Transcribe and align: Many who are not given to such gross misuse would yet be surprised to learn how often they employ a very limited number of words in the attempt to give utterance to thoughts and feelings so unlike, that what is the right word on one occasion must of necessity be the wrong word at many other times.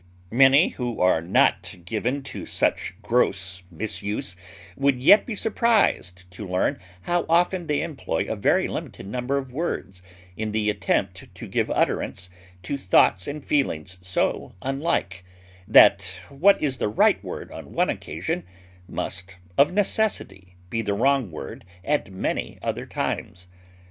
Many 0.31 0.69
who 0.69 0.99
are 0.99 1.21
not 1.21 1.75
given 1.85 2.23
to 2.23 2.47
such 2.47 2.95
gross 3.03 3.61
misuse 3.69 4.35
would 4.75 4.99
yet 4.99 5.27
be 5.27 5.35
surprised 5.35 6.25
to 6.31 6.47
learn 6.47 6.79
how 7.03 7.23
often 7.29 7.67
they 7.67 7.83
employ 7.83 8.25
a 8.27 8.35
very 8.35 8.67
limited 8.67 9.05
number 9.05 9.37
of 9.37 9.51
words 9.53 10.01
in 10.35 10.53
the 10.53 10.71
attempt 10.71 11.25
to 11.35 11.47
give 11.47 11.69
utterance 11.69 12.31
to 12.63 12.79
thoughts 12.79 13.27
and 13.27 13.45
feelings 13.45 13.99
so 14.01 14.53
unlike, 14.63 15.23
that 15.67 16.01
what 16.29 16.59
is 16.59 16.77
the 16.77 16.87
right 16.89 17.23
word 17.23 17.51
on 17.51 17.71
one 17.71 17.91
occasion 17.91 18.43
must 18.87 19.37
of 19.55 19.71
necessity 19.71 20.55
be 20.71 20.81
the 20.81 20.95
wrong 20.95 21.29
word 21.29 21.63
at 21.85 22.11
many 22.11 22.57
other 22.63 22.87
times. 22.87 23.47